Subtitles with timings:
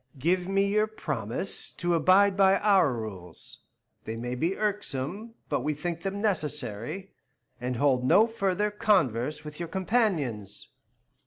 [0.17, 3.59] "Give me your promise to abide by our rules,
[4.05, 7.13] they may be irksome, but we think them necessary,
[7.59, 10.69] and hold no further converse with your companions."